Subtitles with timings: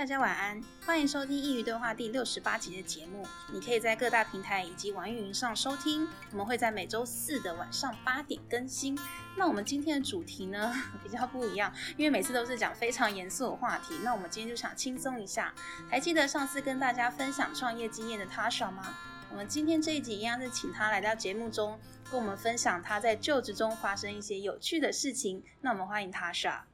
[0.00, 3.22] 大家晚安，欢迎收听《佾萮对话》第六十八集的节目。
[3.52, 6.08] 你可以在各大平台以及网易云上收听。
[6.30, 8.98] 我们会在每周四的晚上八点更新。
[9.36, 10.74] 那我们今天的主题呢，
[11.04, 13.94] 比较不一样，因为每次都是讲非常严肃的话题。
[14.02, 15.52] 那我们今天就想轻松一下。
[15.90, 18.94] 还记得上次跟大家分享创业经验的 Tasha 吗？
[19.30, 21.78] 我们今天这一集一样是请她来到节目中，
[22.10, 25.44] 跟我们分享她在就职中发生一些有趣的事情。
[25.60, 26.69] 那我们欢迎 Tasha。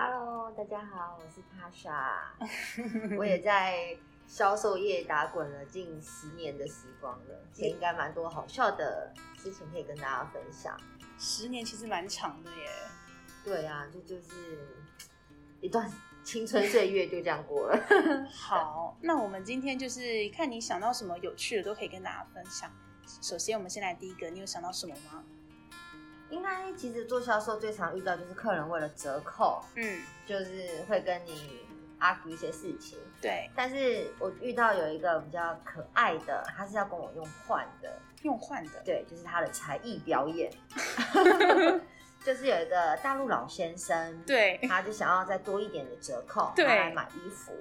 [0.00, 10.78] Hello，大家好，我是 Tasha，我也在销售业打滚了近十年的时光了， 所以应该蛮多好笑的事情可以跟大家分享。
[11.18, 12.68] 十年其实蛮长的耶。
[13.44, 14.68] 对啊，就就是
[15.60, 17.76] 一段青春岁月就这样过了。
[18.30, 22.70] 好，那我们今天就是看你想到什么有趣的都可以跟大家分享。
[23.20, 25.24] 首先，我们先来第一个，你有想到什么吗？
[26.30, 31.66] 应该其实做销售最常遇到就是客人为了折扣，嗯，就是会跟你
[31.98, 33.50] argue 一些事情，对。
[33.56, 40.52] 但是我遇到有一个比较可爱的，他是要跟我用换的，用换的，对，就是他的才艺表演，
[42.22, 47.52] 就是有一个大陆老先生，对，他就想要再多一点的折扣，对，来买衣服，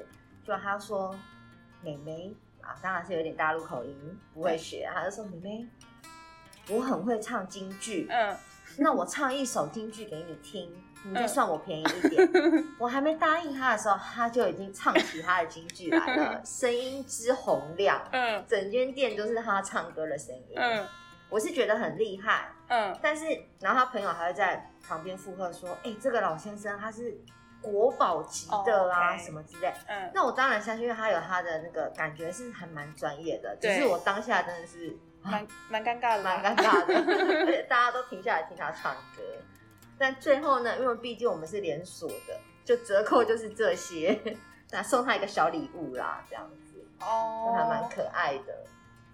[0.45, 1.15] 就他说，
[1.81, 5.67] 妹妹啊，当然是有点大陆口音，不会学，他就说，妹妹，
[6.69, 8.35] 我很会唱京剧，嗯。
[8.79, 10.71] 那我唱一首京剧给你听，
[11.03, 12.29] 你再算我便宜一点。
[12.33, 20.85] 嗯、 我还没答应他的时候，他就已经唱起他的京剧来了， 声音之洪亮，嗯，整间店都是他唱歌的声音，嗯，
[21.29, 23.25] 我是觉得很厉害，嗯，但是
[23.59, 27.17] 然后他朋友还会在旁边附和说，哎、欸，这个老先生他是
[27.61, 34.95] 国宝级的啊，什么之类，嗯，那我当然相信，因为他有他的那个感觉是还蛮专业的，只是我当下真的是。
[35.31, 39.21] 蛮 蛮尴尬的，蛮尴尬的，而且大家都停下来听他唱歌。
[39.99, 44.17] 但最后呢，因为毕竟我们是连锁的，就折扣就是这些，
[44.71, 48.63] 那送他一个小礼物啦，这样子哦，还蛮可爱的。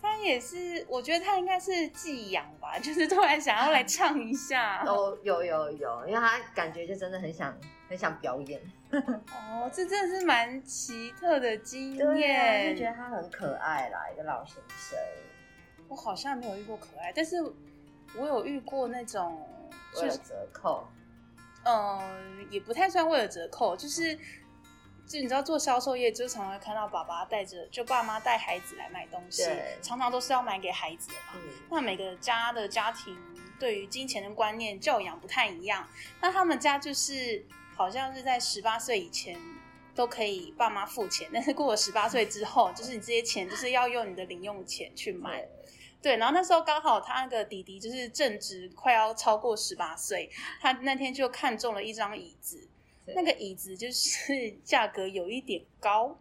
[0.01, 4.83] 他也是，我觉得他应该是寄养吧，就是突然想要来唱一下。
[4.85, 8.61] 哦有有有，因为他感觉就真的很想很想表演。
[8.91, 14.99] 哦，这真的是蛮奇特的经验，对，就觉得他很可爱啦，一个老先生。
[15.93, 17.39] 我好像没有遇过可爱，但是
[18.17, 19.47] 我有遇过那种
[19.97, 20.87] 为了折扣，
[21.65, 24.15] 嗯，也不太算为了折扣，就是
[25.05, 29.43] 就你知道做销售业，就常常会看到爸爸带着，就爸妈带孩子来买东西，
[29.83, 31.33] 常常都是要买给孩子的嘛。
[31.35, 33.15] 嗯、那每个家的家庭
[33.59, 35.87] 对于金钱的观念教养不太一样，
[36.19, 39.39] 那他们家就是好像是在十八岁以前。
[39.95, 45.47] 都可以爸妈付钱，但是过了十八岁之后，就是你这些钱就是要用你的零用钱去买。
[46.03, 52.67] 对，然后那时候刚好他那个弟弟就是正值快要超过十八岁，他那天就看中了一张椅子，
[53.15, 56.19] 那个椅子就是 价格有一点高。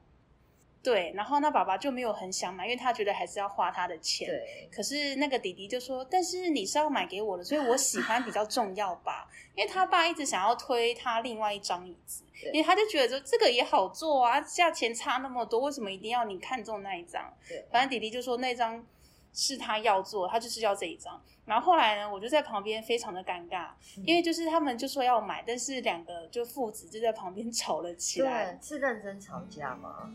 [0.84, 4.26] 对，然后那爸爸就没有很想买，因为他觉得还是要花他的钱。
[4.28, 17.32] 对，可是那个弟弟就说：“但是你是要买给我的，所以我喜欢比较重要吧？”因为他爸一直想要推他另外一张椅子，因为他就觉得说这个也好做啊，价钱差那么多，为什么一定要你看中那一张？
[17.48, 18.84] 对，反正弟弟就说那张
[19.32, 21.20] 是他要做，他就是要这一张。
[21.44, 28.53] 然后后来呢，我就在旁边非常的尴尬，嗯、因为就是他们就说要买，但是两个就父子就在旁边 吵了起来。
[28.53, 30.10] 对，是认真吵架吗？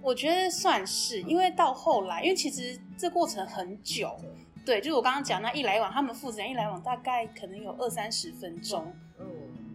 [0.00, 4.14] 我觉得算是，因为到后来，因为其实这过程很久，
[4.64, 9.26] 对，就是我刚刚讲那一来往，他们父子俩一来往大概可能有二三十分钟，嗯，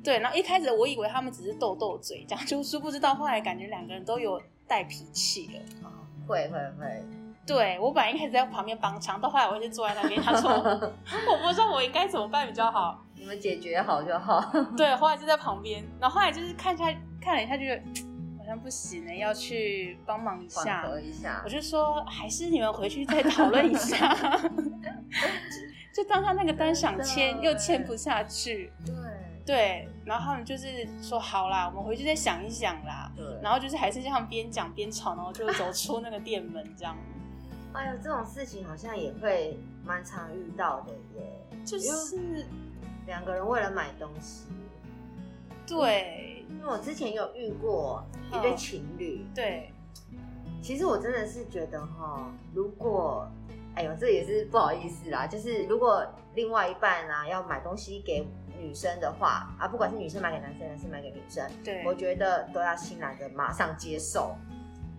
[0.01, 5.91] 对，然后一开始我以为他们只是斗斗嘴，这样就殊不知到后来感觉两个人都有带脾气了，哦，
[6.25, 7.03] 会会会，
[7.45, 14.43] 对，我本来一开始在旁边帮腔，到后来我就坐在那边，他说我 不知道我应该怎么办比较好，你们解决好就好，
[14.77, 16.85] 对，后来就在旁边，然后后来就是看一下
[17.21, 17.63] 看了一下就。
[18.45, 20.85] 好像不行了，要去帮忙一下。
[21.01, 24.13] 一下，我就说，还是你们回去再讨论一下。
[25.95, 28.73] 就当他那个单想签，又签不下去。
[28.85, 28.93] 对
[29.45, 33.09] 对，然后他们就是说好啦，我们回去再想一想啦。
[33.15, 36.97] 对，然后就是还是这样边讲边吵，然后就走出那个店门这样。
[37.73, 41.39] 哎呦，这种事情好像也会蛮常遇到的耶。
[41.65, 42.45] 就是
[43.05, 44.45] 两个人为了买东西。
[45.65, 49.25] 对，因为我之前有遇过一对情侣。
[49.33, 49.71] 对，
[50.61, 53.27] 其实我真的是觉得哈，如果，
[53.75, 56.05] 哎呦，这也是不好意思啦，就是如果
[56.35, 58.27] 另外一半啊要买东西给
[58.59, 64.35] 女生的话啊，不管是女生买给男生还是买给女生，对，我觉得都要欣然的马上接受。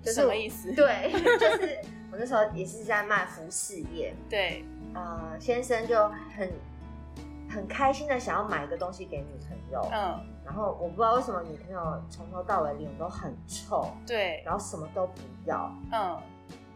[0.02, 0.72] 就是什么意思？
[0.74, 1.78] 对， 就是
[2.14, 4.14] 我那时候也是在卖服饰业。
[4.30, 4.64] 对，
[4.94, 6.48] 呃，先生就很
[7.50, 9.88] 很开心的想要买一个东西给女朋友。
[9.92, 10.24] 嗯。
[10.44, 15.14] 然后我不知道为什么女朋友从头到尾脸都很臭，对，然后什么都不
[15.44, 16.16] 要，嗯，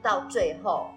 [0.03, 0.89] 到最后。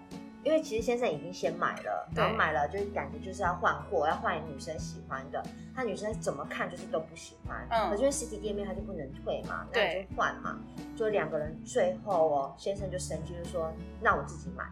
[0.44, 5.42] 因为其实先生已经先买了，然后买了就是感觉就是要换货，要换女生喜欢的。
[5.74, 10.58] 他女生怎么看就是都不喜欢，嗯，可是因为实体店面他就不能退嘛，那你就换嘛。
[10.96, 13.72] 就两个人最后哦，先生就生气就说
[14.02, 14.64] ：“那我自己买。”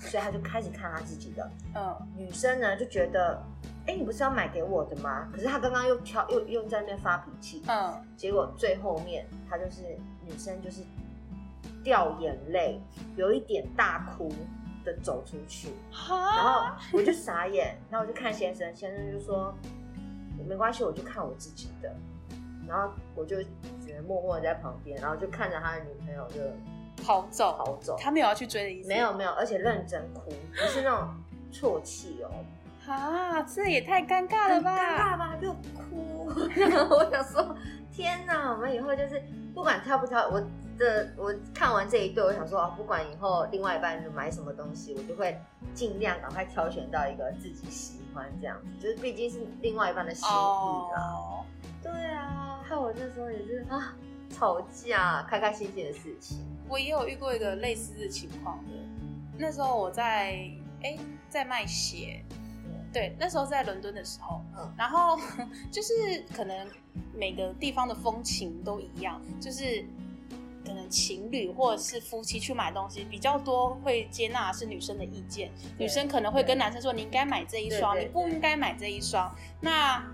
[0.00, 1.50] 所以他就开始看他自己的。
[1.74, 3.40] 嗯，女生呢就觉得
[3.86, 9.82] ：“哎，你不是要买给我的吗？”可是他刚刚又挑又又在那边发脾气，嗯，结果最后面他就是
[10.24, 10.82] 女生就是
[11.84, 12.80] 掉眼泪，
[13.16, 14.32] 有一点大哭。
[15.02, 19.54] 走出去，然后我就傻眼，然后我就看先生，先生就说
[20.48, 21.94] 没关系，我就看我自己的，
[22.66, 26.40] 然后我就只能默默的在旁边，然后就看着他的女朋友就
[27.04, 31.08] 跑走跑走，他没有要去追的意思，没有没有，而且认真哭，不是那种
[31.52, 32.30] 啜泣哦，
[32.90, 37.56] 啊，这也太尴尬了吧，尴尬吧，就哭， 然后我想说，
[37.92, 39.22] 天哪，我们以后就是
[39.54, 40.42] 不管跳不跳我。
[40.78, 45.36] 这我看完这一对，我想说啊，不管以后另外一半买什么东西，我就会
[45.74, 50.30] 尽量赶快挑选到一个自己喜欢这样子，就是毕竟是另外一半的心意
[50.94, 51.14] 啦。
[51.16, 51.44] Oh.
[51.82, 53.96] 对啊，害我那时候也是啊，
[54.30, 56.38] 吵架，开开心心的事情。
[56.68, 58.72] 我也有遇过一个类似的情况的，
[59.36, 60.48] 那时候我在
[60.84, 60.96] 哎
[61.28, 62.24] 在卖鞋，
[62.92, 65.18] 对，那时候在伦敦的时候，嗯，然后
[65.72, 65.92] 就是
[66.32, 66.68] 可能
[67.12, 69.84] 每个地方的风情都一样，就是。
[70.68, 75.50] 可能情侣或者是夫妻去买东西比较多，会接纳是女生的意见。
[75.78, 80.04] 女生可能会跟男生说：“你应该买这一双，你不应该买这一双。”那。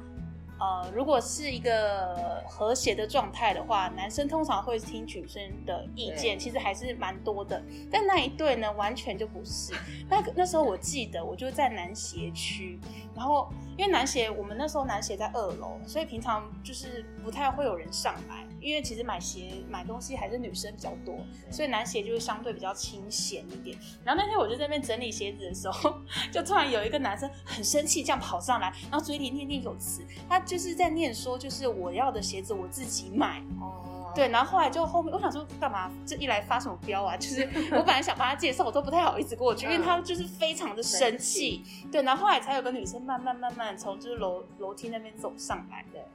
[0.56, 7.61] 呃，如果是一个和谐的状态的话，男生通常会听女生的意见，其实还是蛮多的。
[7.91, 9.75] 但那一对呢，完全就不是。
[10.09, 12.79] 那那时候我记得，我就在男鞋区，
[13.17, 21.19] 然后因为男鞋，我们那时候男鞋在二楼，所以平常就是不太会有人上来，因为其实买鞋买东西还是女生比较多，
[21.50, 23.76] 所以男鞋就是相对比较清闲一点。
[24.05, 25.99] 然后那天我就在那边整理鞋子的时候，
[26.32, 30.40] 就突然有一个男生很生气，这样跑上来，然后嘴里念念有词，他。
[30.44, 37.16] 就是在念说，就是我要的鞋子我自己买哦，对，然后后来就后面我想说干嘛这一来发什么飙啊？
[37.16, 46.06] 就是我本来想帮他介绍，我都不太好意思过去，因为他就是非常的生气，对，然后后来才有个女生慢慢慢慢从就是楼楼梯那边走上来的。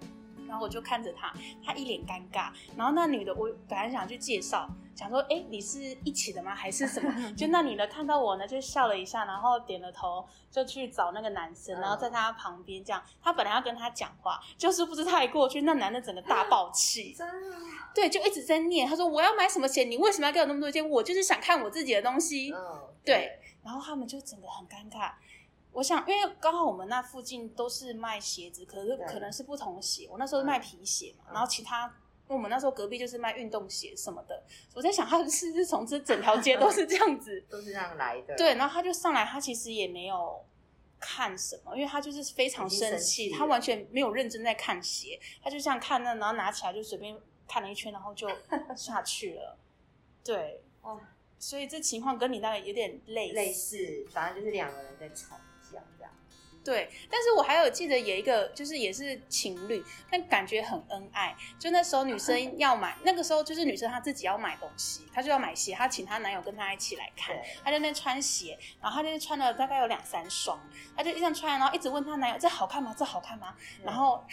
[0.50, 1.32] 然后我就看着他，
[1.64, 2.52] 他一脸尴尬。
[2.76, 6.56] 然后那女的，我本来想去介绍，想说，哎，你是一起的吗？
[6.56, 7.14] 还是什么？
[7.38, 13.02] 就那女的看到我呢，就笑了一下，然后点了头，就去找那个男生，然后在他旁边这样。
[13.22, 17.58] 他本来要跟他讲话，就是不知他一过去，那男的整个大爆气， 真的，
[17.94, 18.88] 对，就一直在念。
[18.88, 19.84] 他说我要买什么鞋？
[19.84, 20.90] 你为什么要给我那么多钱？
[20.90, 22.52] 我就是想看我自己的东西。
[22.52, 22.60] 嗯，
[23.06, 23.40] 对。
[23.62, 25.12] 然后他们就整个很尴尬。
[25.72, 30.08] 我想，因为刚好我们那附近都是卖鞋子，可是可能是不同的鞋。
[30.12, 34.44] 我那时候是卖皮鞋嘛，然后其他，因为我们那时候隔壁就是卖运动鞋什么的。
[34.74, 38.36] 我在想，他是不是从这整条街都是这样子， 都是这样来的。
[38.36, 40.44] 对，然后他就上来，他其实也没有
[41.00, 47.16] 看什么，因为他就是非常生气，他完全没有认真在看鞋，他就这样看那，然后拿起来就随便
[47.48, 48.28] 看了一圈，然后就
[48.76, 49.58] 下去了。
[50.24, 51.00] 对，哦，
[51.38, 55.38] 所以这情况跟你那个有点类似，类似，反正就是两个人在吵。
[56.70, 61.36] 对，但是我还有记得有一个，就是也是情侣，但感觉很恩爱。
[61.58, 70.60] 就那时候女生 要买，那个时候就是女生她自己要买东西，她就要买鞋，她请她男友跟她一起来看，她在那边穿鞋，然后她就穿了大概有两三双，
[70.96, 72.94] 她就一直穿，然后一直问她男友这好看吗？
[72.96, 73.56] 这好看吗？
[73.84, 74.24] 然后。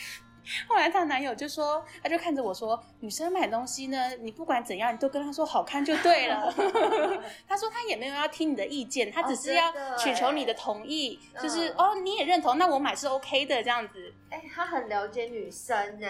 [0.68, 6.52] 后来她男友就说，他就看着我说：“女生买东西呢，你不管怎样，你都跟她说好看就对了。
[7.48, 14.12] ”他说他也没有要听你的意见，他只是要请求你的同意，哦、就是哦你也认同，那我买是 OK 的这样子。
[14.30, 16.08] 哎，他很了解女生呢。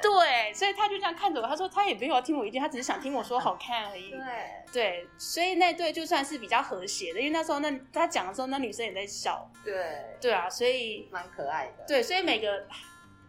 [0.00, 4.10] 对，所以他就这样看着我，他说他也没有要听我意见，他只是想听我说好看而已。
[4.72, 9.50] 对对，所以那对就算是比较和谐的，因为那时候那他讲的时候，那女生也在笑。
[9.64, 9.74] 对
[10.20, 11.84] 对啊，所以蛮可爱的。
[11.86, 12.66] 对，所以每个。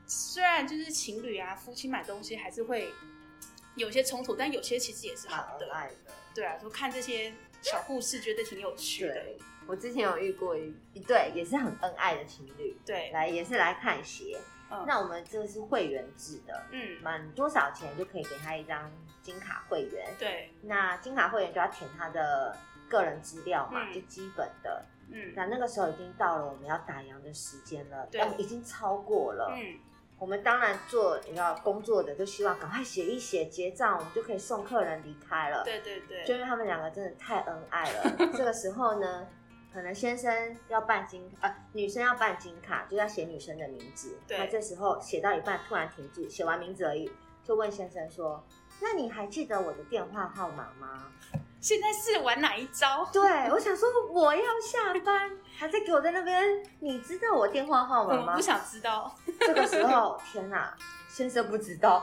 [0.09, 2.91] 虽然就是情侣啊，夫妻买东西还是会
[3.75, 5.71] 有些冲突，但有些其实也是好的。
[5.71, 9.23] 爱的，对啊，就看这些小故事，觉得挺有趣的。
[9.67, 14.35] 我之前有遇过一一对也是很恩爱的情侣，对，来也是来看鞋。
[14.71, 20.11] 嗯，那我们这个是会员制的，嗯，满多少钱就可以给他一张金卡会员。
[20.17, 22.57] 对，那金卡会员就要填他的
[22.89, 24.83] 个人资料嘛，嗯，就基本的。
[25.11, 29.53] 嗯，那那个时候已经到了我们要打烊的时间了，对，已经超过了。
[29.55, 29.79] 嗯。
[30.19, 35.63] 我们当然做你知道工作的，就希望赶快写一写结账，我们就可以送客人离开了。
[35.63, 38.15] 对对对，就因为他们两个真的太恩爱了。
[38.33, 39.25] 这个时候呢，
[39.73, 44.19] 可能先生要办金啊，女生要办金卡，就要写女生的名字。
[44.27, 47.09] 对，那这时候写到一半突然停住，写完名字而已，
[47.43, 48.45] 就问先生说
[48.81, 51.11] ：“那你还记得我的电话号码吗？”
[51.61, 53.05] 现在是玩哪一招？
[53.11, 56.63] 对，我想说我要下班，还在给我在那边。
[56.79, 58.31] 你知道我电话号码吗？
[58.31, 59.13] 我不想知道。
[59.41, 60.73] 这个时候， 天哪，
[61.09, 62.01] 先生不知道，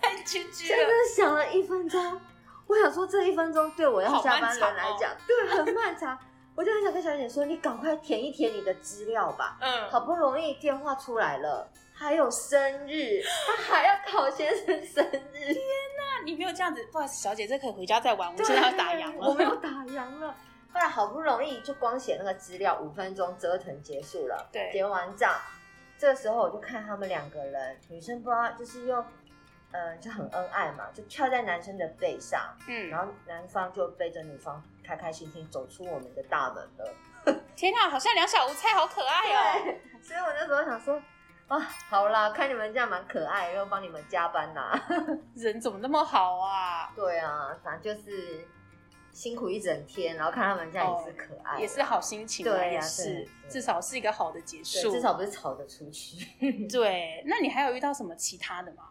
[0.00, 0.76] 太屈屈了。
[0.76, 2.20] 真的想了一分钟，
[2.66, 6.18] 我想说这一分钟对我要下班人来讲，哦、对，很漫长。
[6.54, 9.58] 我就很想跟小姐说，你赶快填一填你的资料吧。
[9.60, 11.70] 嗯，好不容易电话出来了。
[11.94, 15.54] 还有生日，他还要考先生生日。
[16.26, 18.30] 你没有这样子，不好意思，小姐，这可以回家再玩。
[18.36, 20.34] 我现在要打烊了，我没有打烊了。
[20.74, 24.48] 后来好不容易就光写那个资料，五分钟折腾结束了。
[24.52, 25.32] 对，结完账，
[25.96, 28.98] 这个时候我就看他们两个人，女生不知道就是用，
[29.70, 36.94] 嗯、呃，就很恩爱嘛，就跳在男生的背上，嗯，然后男方就背着女方开开心心走出我们的大门了。
[37.54, 39.76] 天哪，好像两小无猜，好可爱哦。
[40.02, 41.00] 所以我那时候想说。
[41.48, 44.82] 啊，好啦，看你们这样蛮可爱，又帮你们加班呐、啊，
[45.36, 46.92] 人怎么那么好啊？
[46.96, 48.46] 对啊，反正就是
[49.12, 56.66] 辛苦一整天，然后看他们这样也是可爱、哦，也是好心情，对呀、啊，是至少是一个好的结束，至少不是吵着出去。
[56.66, 58.82] 对，那你还有遇到什么其他的吗？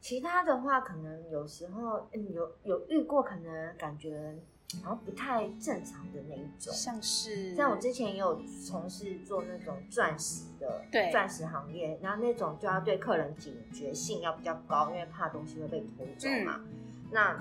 [0.00, 4.36] 其他的话，可能有时候，嗯，有有遇过，可能感觉。
[4.82, 16.60] 然后不太正常的那一种，像是像我之前也有从事做那种钻石的，对钻石行业，然后那种就要对客人警觉性要比较高，因为怕东西会被偷走嘛。
[16.64, 16.66] 嗯、
[17.10, 17.38] 那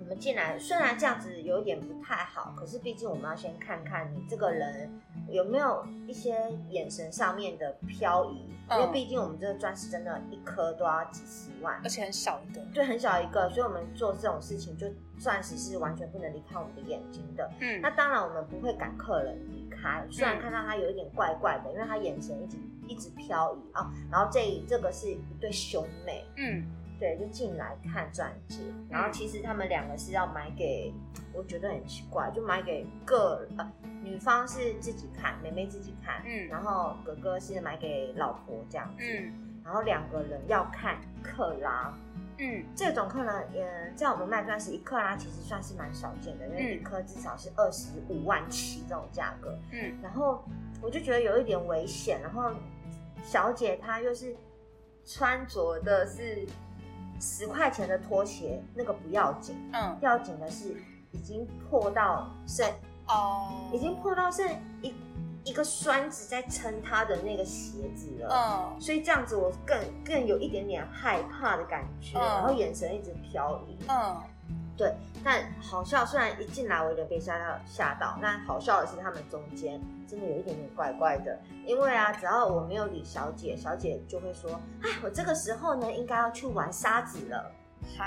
[0.00, 5.00] 我们进来虽然这样子有点不太好，可是毕竟我们要先看看你这个人
[5.32, 6.36] 有没有一些
[6.70, 8.48] 眼神上面的漂移。
[8.70, 14.86] 因为毕竟我们这个钻石真的，一颗都要几十万，而且很小一个，对，很小一个，所以我们做这种事情，就
[15.18, 17.50] 钻石是完全不能离开我们的眼睛的。
[17.60, 22.56] 嗯，那当然我们不会赶客人离开，虽然看到他有一点怪怪的，因为他眼神一直
[22.88, 23.92] 一直漂移啊。
[24.10, 26.64] 然后这这个是一对兄妹，嗯，
[26.98, 30.94] 对，就进来看钻戒，然后其实他们两个是要买给，
[31.34, 33.70] 我觉得很奇怪，就买给个呃。
[34.02, 39.32] 女方是自己看，妹妹自己看，嗯，然后哥哥是买给老婆这样子，嗯，
[39.64, 41.96] 然后两个人要看克拉，
[42.38, 50.44] 嗯，这种克拉，嗯，在我们卖钻石一克拉其实算是蛮少见的，因为一颗至少是二十五万起这种价格，嗯，然后
[50.80, 52.50] 我就觉得有一点危险，然后
[53.22, 54.34] 小姐她又是
[55.06, 56.44] 穿着的是
[57.20, 60.74] 十块钱的拖鞋，那个不要紧，嗯，要紧的是
[61.12, 62.68] 已经破到剩。
[63.06, 63.74] 哦，oh.
[63.74, 64.48] 已经破到剩
[64.80, 64.94] 一
[65.44, 68.80] 一个栓子在撑他的那个鞋子了，嗯，oh.
[68.80, 72.28] 所以这样子我更更有一点点害怕的感觉，oh.
[72.28, 74.16] 然后眼神一直飘移，嗯，oh.
[74.74, 79.78] 对，但好笑，虽然一进来我有点被吓到吓到，但好笑的是他们中间
[80.08, 84.50] 真的有一点点怪怪的，因为啊，只要我没有理小姐，小姐就会说，
[84.82, 87.52] 哎，我这个时候呢应该要去玩沙子了。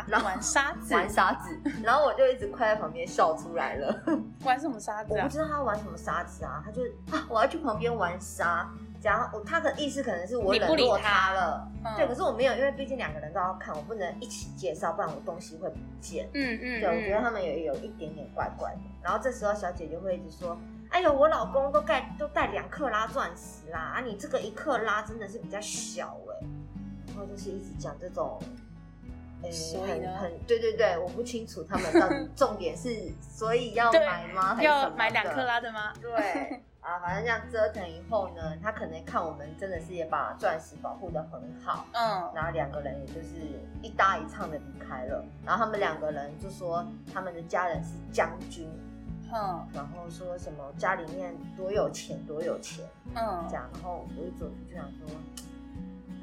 [0.08, 4.03] 然后玩沙子，玩沙子，然后我就一直快在旁边笑出来了。
[4.44, 5.17] 玩什么沙子啊？
[5.17, 8.70] 我不知道他玩什么沙子啊，他就啊，我要去旁边玩沙。
[9.03, 16.27] 然后他的意思可能是我冷落他了，他对，可是我没有，因为毕竟两个人都要看，我不能一起介绍，不然我东西会不见。
[16.34, 18.79] 嗯嗯，对，我觉得他们也有一点点怪怪的。
[19.03, 20.58] 然后这时候小姐就会一直说
[20.89, 26.48] ：“哎呦，我老公都戴都戴两克拉钻石啦，啊，你这个一克拉真的是比较小哎。”
[27.10, 28.41] 然后就是一直讲这种。
[29.51, 34.57] 所以很很对对对，我不清楚他们到底 重点是，所以要买吗？
[34.61, 35.93] 要买两克拉的吗？
[36.01, 43.29] 对啊，反正这样折腾以后呢，他可能看我们真的是也把钻石保护的很好，嗯，然后两个人也就是
[43.81, 45.25] 一搭一唱的离开了。
[45.43, 48.69] 然后他们两个人就说他们的家人是将军，
[49.33, 52.85] 嗯，然后说什么家里面多有钱多有钱，
[53.15, 55.07] 嗯，这样，然后我一走出去想说。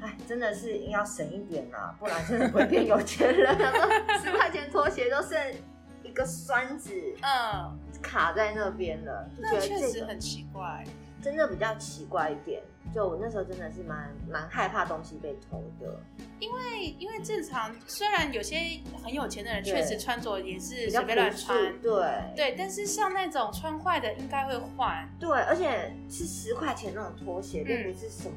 [0.03, 3.55] 哎，真的是要省一点啦， 不然真的会变有钱人。
[4.21, 5.39] 十块钱拖鞋都剩
[6.03, 6.91] 一个栓子，
[7.21, 10.83] 嗯，卡在那边了，就觉得确实很奇怪，
[11.21, 12.61] 真的比较奇怪一点。
[12.93, 15.99] 就我那时候真的是蛮蛮害怕东西被偷的，
[16.37, 18.57] 因为因为正常虽然有些
[19.01, 22.01] 很有钱的人确实穿着也是随便乱穿，对
[22.35, 28.35] 对，但是像那种穿坏的应该会换，对，而且是十块钱那种拖鞋，并不是什么。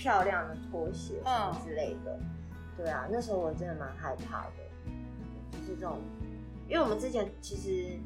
[0.00, 4.52] 漂亮的拖鞋什么之类的，嗯、对啊，那时候我真的蛮害怕的，
[5.52, 5.98] 就是这种，
[6.66, 7.98] 因为我们之前其实，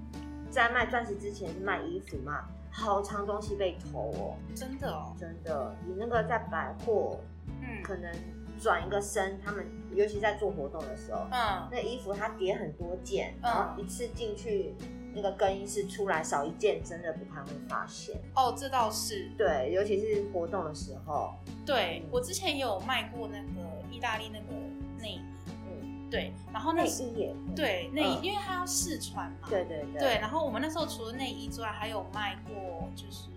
[0.50, 8.12] 在卖钻石之前是卖衣服嘛，好长东西被偷哦，真的哦，真的，你那个在百货，嗯，可能
[8.58, 14.74] 转一个身，他们尤其在做活动的时候，嗯，那衣服它叠很多件，然后一次进去。
[15.14, 18.16] 那个更衣室出来少一件，真的不太会发现。
[18.34, 19.30] 哦，这倒是。
[19.38, 21.34] 对，尤其是活动的时候。
[21.64, 24.54] 对，嗯、我之前也有卖过那个意大利那个
[25.00, 25.20] 内衣。
[25.46, 26.32] 嗯，对。
[26.52, 27.34] 然后内衣也。
[27.54, 29.48] 对，内衣，嗯、因为它要试穿嘛。
[29.48, 30.00] 对对对。
[30.00, 33.28] 对，然后我们那时候除了内衣之外，还有卖过就是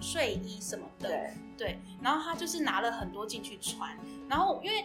[0.00, 1.08] 睡衣什么的。
[1.08, 1.30] 对。
[1.56, 3.96] 对，然后他就是拿了很多进去穿，
[4.28, 4.84] 然后因为。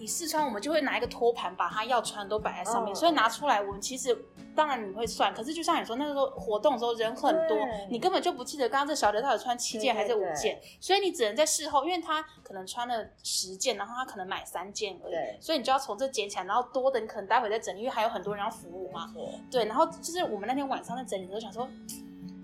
[0.00, 4.16] 你试穿，我们就会拿一个托盘，把他要穿的都摆在上面，哦、所以拿出来，我们其实
[4.58, 7.56] 当然你会算，可是就像你说，那个时候活动的时候人很多，
[7.90, 19.14] 你根本就不记得刚刚这小姐到底穿七件还是五件，对对对，所以你只能在事后，因为她可能穿了十件，然后她可能买三件而已，对所以你就要从这捡起来，然后多的你可能待会再整理，因为还有很多人要服务嘛，
[19.48, 21.68] 对，然后就是我们那天晚上在整理的时候想说，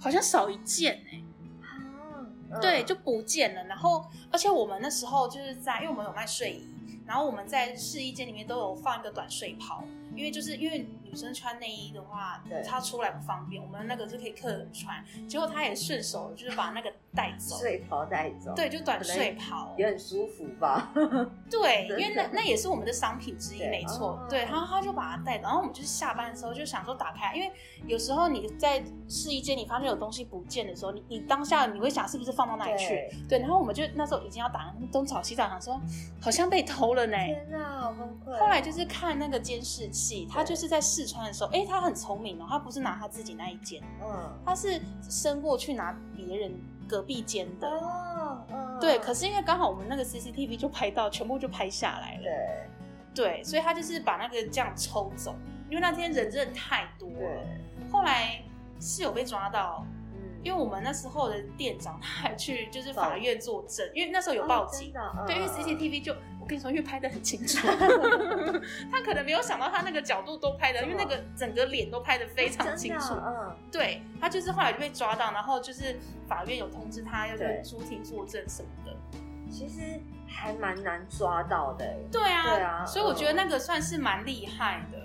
[0.01, 6.69] 好像少一件哎、对，就不见了，然后而且我们那时候就是在，因为我们有卖睡衣。
[7.07, 9.85] 然后我们在试衣间里面都有放一个短睡袍，
[10.17, 15.05] 因为就是因为女生穿内衣的话，对她出来不方便，我们那个是可以客人穿。
[15.29, 20.93] 结果她也顺手就是把那个带走，睡袍带走，对，就短睡袍也很舒服吧？
[21.51, 24.19] 对， 因为那那也是我们的商品之一，没错。
[24.29, 27.53] 对，然后他就把它带走，然后我们就是下班的时候就想说打开，因为
[27.87, 33.09] 有时候你在试衣间你发现有东西不见的时候，你你当下你会想是不是放到哪里去？
[33.29, 35.81] 对，然后我们就那时候已经要打东找西找，想说
[36.21, 37.17] 好像被偷了呢。
[37.17, 38.39] 天哪，好崩溃！
[38.39, 46.53] 后来就是看那个监视器，他就是在试穿的时候，哎，他很聪明哦，他不是拿他自己那一件，嗯，他是伸过去拿别人
[46.89, 52.23] 隔壁间的，哦，对，可是因为刚好我们那个 CCTV 就拍到，全部就拍下来了，
[53.15, 55.35] 对，对，所以他就是把那个这样抽走，
[55.69, 57.43] 因为那天人真的太多了，
[57.91, 58.43] 后来
[58.81, 59.85] 是有被抓到。
[60.43, 64.93] 因为我们那时候的店长他还去就是法院作证，因为那时候有报警，
[65.27, 66.15] 对，因为 CCTV 就
[66.45, 67.67] 我跟你说，因为拍的很清楚，
[68.93, 75.97] 他可能没有想到他那个角度都拍的，因为那个整个脸都拍的非常清楚，嗯，对，他就是后来就被抓到，然后就是
[76.29, 78.95] 法院有通知他要去出庭作证什么的，
[79.51, 79.81] 其实
[80.29, 84.99] 还蛮难抓到的，对啊，对啊，所以我觉得那个算是蛮厉害的。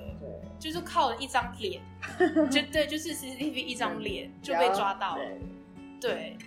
[0.59, 1.81] 就是靠了一张脸，
[2.51, 5.23] 就对，就是 CCTV 一张脸就被抓到了，
[5.99, 6.37] 对，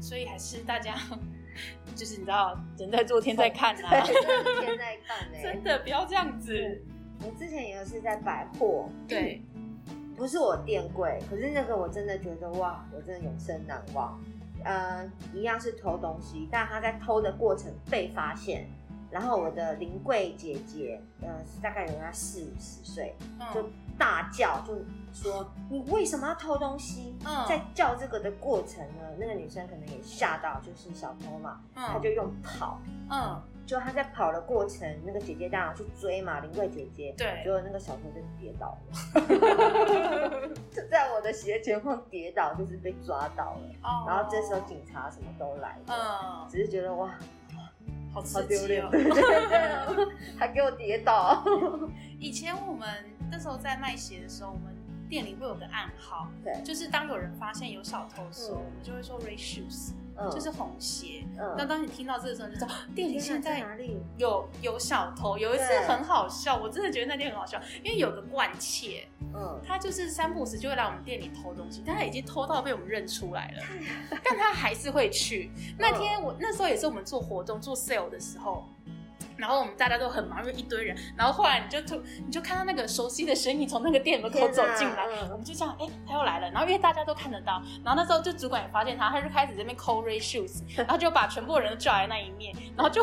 [0.00, 0.96] 所以还是大家，
[1.94, 4.00] 就是你知道，人在做天在看呐、啊，
[4.60, 6.82] 天在看呢、欸， 真的不要这样子。
[7.24, 9.42] 我之前也是在百货，对，
[10.16, 14.20] 不是我店柜，可是那个我真的觉得哇，我真的永生难忘。
[14.64, 18.68] 呃，一样是偷东西，但他在偷的过程被发现。
[19.12, 21.28] 然后我的临柜姐姐，呃，
[21.62, 23.14] 大概有她四五十岁，
[23.54, 24.74] 就大叫，就
[25.12, 27.14] 说你为什么要偷东西？
[27.26, 47.10] 嗯，在叫这个的过程呢，那个女生可能也吓到，就是小偷嘛，嗯，她就用跑，嗯，就她在跑的过程，那个姐姐当然去追嘛，临柜姐姐，对，结果那个小偷就跌倒了， 就在我的斜前方跌倒，就是被抓到了，哦，然后这时候警察什么都来了，嗯，只是觉得哇。
[48.12, 48.84] 好丢脸，
[50.38, 51.42] 还给我跌倒。
[52.20, 52.88] 以前我们
[53.30, 54.74] 那时候在卖鞋的时候，我们
[55.08, 59.92] 店里会有个暗号，对，就是当有人发现有小偷的时候，我们就会说 red shoes，
[60.30, 61.24] 就是红鞋。
[61.56, 65.36] 那当你听到这个时候，就知道店里现在哪里有有小偷。
[65.36, 69.08] 有一次很好笑，我真的觉得那天很好笑，因为有个惯窃。
[69.34, 73.62] 嗯，他就是三不五时就会来我们店里偷东西，但他已经偷到被我们认出来了，
[74.22, 75.50] 但他还是会去。
[75.78, 78.68] 那天我那时候也是我们做活动做 sale 的时候。
[79.42, 80.96] 然后我们大家都很忙，因为一堆人。
[81.16, 86.48] 然后后来你就突，你就看到那个熟悉的身影从那个店门口走进来，啊、我们就这样，哎，他又来了。
[86.52, 93.02] 然后因为大家都看得到，然后那时候就主管也发现他，他就开始这边抠 red shoes， 然后就把全部人都叫来那一面，然后就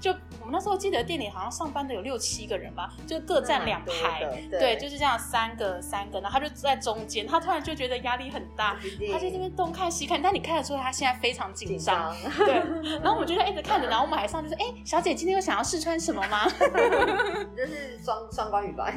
[0.00, 8.76] 就我们那时候记得店里好像上班的有六七个人吧，就各站两排，对，对，就是这样三个三个，然后他就在中间，他突然就觉得压力很大，
[9.12, 12.54] 他在这边东看西看，但你看得出来他现在非常紧张，紧张对。
[12.96, 15.75] 然后我们就一直看着，然后我们还上去说，哎，小姐今天又想要试。
[15.78, 16.46] 穿什么吗？
[17.56, 18.92] 就是双双关语吧？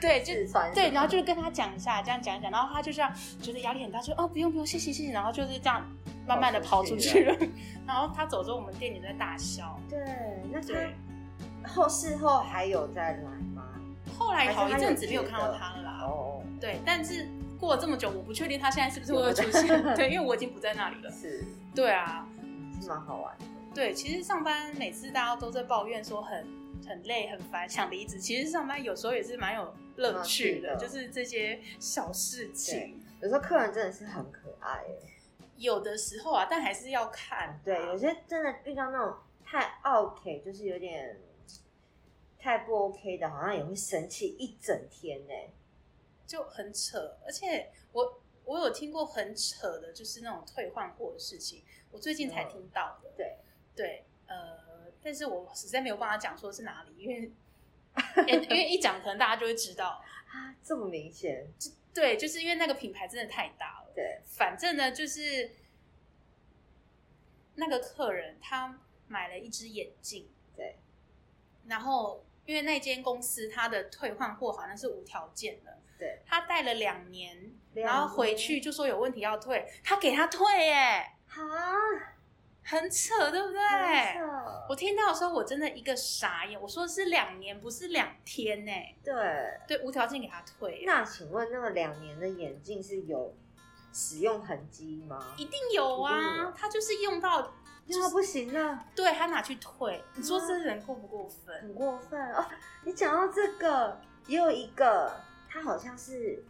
[0.00, 0.32] 对，就
[0.74, 5.84] 对，然后就跟他讲一下，这样讲一讲，然后他就这样觉得压力很大，就哦，不用不用，谢谢谢谢，然后就是这样
[6.26, 7.36] 慢慢的跑出去了。
[7.86, 9.78] 然后他走之后，我们店里在大笑。
[9.88, 9.98] 对，
[10.52, 10.94] 那对。
[11.66, 13.18] 后事后还有再来
[13.54, 13.64] 吗？
[14.16, 16.04] 后来好一阵子没有看到他了啦。
[16.04, 16.42] 哦。
[16.60, 17.28] 对，但是
[17.58, 19.66] 过了这么久，我不确定他现在是不是会出现。
[19.94, 21.10] 对，因为我已经不在那里了。
[21.10, 21.44] 是。
[21.74, 22.26] 对啊，
[22.80, 23.44] 是蛮好玩的。
[23.74, 26.46] 对，其实上班每次大家都在抱怨说很
[26.86, 28.18] 很累、很烦，想离职。
[28.18, 33.00] 其实上班有时候也是蛮有乐趣的，就是这些小事情。
[33.20, 34.84] 有时候客人真的是很可爱，
[35.56, 37.60] 有的时候啊，但还是要看。
[37.64, 41.20] 对，有些真的遇到那种太 OK，就是有点
[42.38, 45.34] 太不 OK 的，好像也会生气一整天呢，
[46.26, 47.16] 就很扯。
[47.26, 53.10] 而且我我有听过很扯的，就是那种退换货的事情，我最近才听到的。
[53.10, 53.27] 嗯、对
[53.78, 57.32] 对，呃，但是我实在没有办法讲说是哪里，因为
[58.26, 61.46] 因为一讲可能大家就会知道啊，这么明显。
[61.94, 63.92] 对，就是因为那个品牌真的太大了。
[63.94, 65.52] 对，反正呢，就是
[67.54, 70.80] 那个客人他买了一只眼镜，对，
[71.68, 81.44] 然后因为那间公司他的退换货好像是无条件的，对，他戴了两年，然后回去就说有问题要退，他给他退耶，哈。
[82.70, 83.60] 很扯，对不对？
[84.68, 86.60] 我听到的时候，我真的一个傻眼。
[86.60, 88.72] 我说的是两年，不是两天呢。
[89.02, 89.14] 对
[89.66, 90.82] 对，无条件给他退。
[90.84, 93.34] 那请问，那个两年的眼镜是有
[93.90, 95.32] 使用痕迹吗？
[95.38, 97.54] 一定有啊，他就是用到
[97.86, 98.84] 用到不行了。
[98.94, 100.04] 对，他拿去退。
[100.14, 101.62] 你说这人过不过分？
[101.62, 102.46] 很过分哦。
[102.84, 105.10] 你讲到这个，也有一个，
[105.48, 106.44] 他好像是。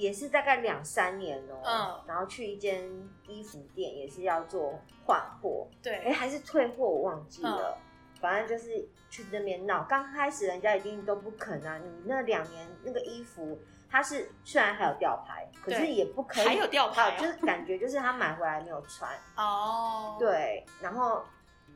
[0.00, 2.90] 也是大概两三年哦、喔，嗯，然后去一间
[3.28, 9.84] 衣服店，也是要做换货，对，哎、欸，还是退货，我忘记了，嗯、反正就是去那边闹。
[9.84, 13.58] 刚开始人家一定都不肯啊，你那两年那个衣服，
[13.90, 19.10] 它是虽然还有吊牌，可是也不可以，还有吊牌、啊，就是感觉就是他买回来没有穿。
[19.36, 21.22] 哦，对，然后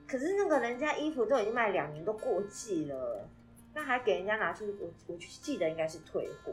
[0.08, 3.28] 可是那个人家衣服都已经卖两年，都过季了，
[3.74, 6.52] 那还给人家拿出，我我记得应该是退货。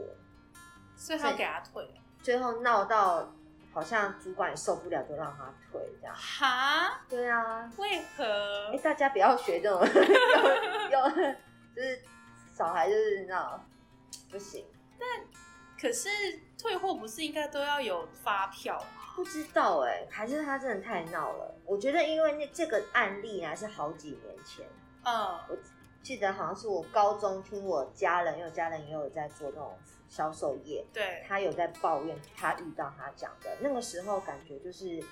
[0.96, 1.88] 所以他给他退，
[2.22, 3.32] 最后闹到
[3.72, 6.14] 好像主管也受不了，就让他退这样。
[6.14, 7.00] 哈？
[7.08, 7.70] 对啊。
[7.78, 8.70] 为何？
[8.72, 9.80] 哎，大家不要学这种，
[10.90, 11.10] 有
[11.74, 12.00] 就是
[12.54, 13.60] 小孩就是那种
[14.30, 14.64] 不行。
[14.98, 15.08] 但
[15.80, 16.08] 可是
[16.56, 18.86] 退货不是应该都要有发票吗？
[19.16, 21.54] 不知道哎，还是他真的太闹了。
[21.66, 24.66] 我觉得因为那这个案例啊是好几年前，
[25.04, 25.56] 嗯，我
[26.02, 29.76] 记得好像是我高中听我家人，因为我家人也有在做那种。
[30.08, 35.02] 销售业，对，他有在抱怨，他遇到他讲的那个时候，感觉就是，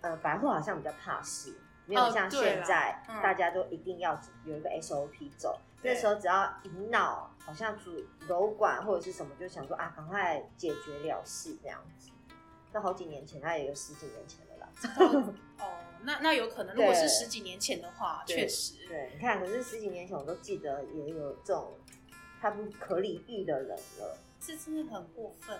[0.00, 1.54] 呃，百货好像比较怕事，
[1.86, 5.56] 没有像现在大家都一定要有一个 SOP 走。
[5.82, 12.10] 那、嗯、时候只要一闹，好像主楼管或者是什么就想说啊，赶快解决了事这样子。
[12.72, 14.68] 那好几年前，那也有十几年前的啦。
[15.62, 18.86] 哦，那那有可能，如果是十几年前的话，确实。
[18.88, 21.72] 对，你看，可是十几年前我都记得也有这种。
[22.40, 25.58] 他不可理喻的人了，这真的很过分。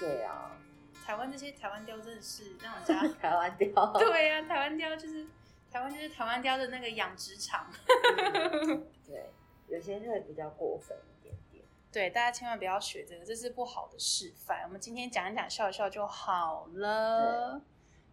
[0.00, 0.56] 对啊，
[1.04, 3.68] 台湾这些台湾雕真的是让人家 台湾雕。
[4.00, 5.26] 对啊，台湾雕就是
[5.70, 7.70] 台湾就是台湾雕的那个养殖场。
[9.06, 9.28] 对，
[9.68, 11.62] 有些人会比较过分一点点。
[11.92, 14.62] 对，大家千万不要学这个，这是不好的示范。
[14.64, 17.60] 我们今天讲一讲，笑一笑就好了。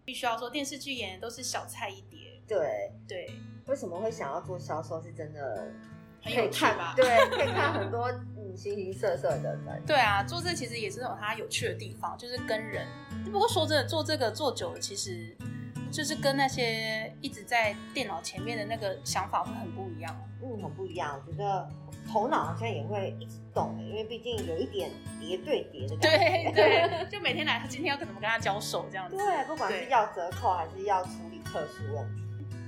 [0.10, 2.42] 必须要说，电视剧演的都是小菜一碟。
[2.48, 3.30] 对对，
[3.68, 5.00] 为什么会想要做销售？
[5.00, 5.72] 是真的。
[6.22, 6.96] 很有趣吧？
[6.98, 9.84] 对，可以看很多嗯形形色色的人。
[9.86, 12.88] 对啊，做这其实也是有它有趣的地方，就是跟人。
[13.32, 15.38] 不过说真的，做这个做久了，其实
[15.92, 20.14] 就是跟那些一直在电脑前面的那个想法会很不一样。
[20.42, 21.22] 嗯，很不一样。
[21.26, 21.70] 我觉得
[22.12, 24.90] 头脑好像也会一直动，因为毕竟有一点
[25.22, 26.52] 叠对叠的感觉。
[26.52, 29.16] 对对，就每天来，他今天要怎么跟他交手这样子。
[29.16, 32.24] 对，不管是要折扣还是要处理特殊问题。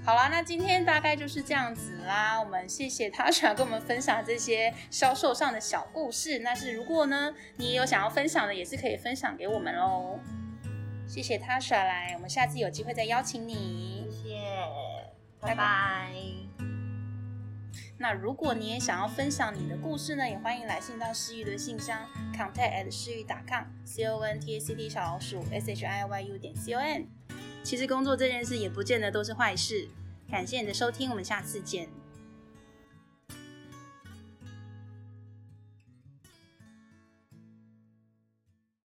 [0.06, 2.40] 好啦，那今天大概就是这样子啦。
[2.40, 6.38] 我们谢谢 Tasha 跟我们分享这些销售上的小故事。
[6.40, 10.20] 那是如果呢，你有想要分享的，也是可以分享给我们喽。
[11.08, 14.08] 谢谢 Tasha 来，我们下次有机会再邀请你。
[14.12, 14.42] 谢谢，
[15.40, 16.71] 拜拜。
[18.02, 22.04] 那如果你也想要分享你的故事呢，也欢迎来信到诗玉的信箱
[22.36, 27.04] ，contact at 诗玉 .com，c o n t a c t 小老鼠 shiyu 点 com。
[27.64, 29.88] 其实工作这件事也不见得都是坏事。
[30.32, 31.88] 感谢你的收听，我们下次见。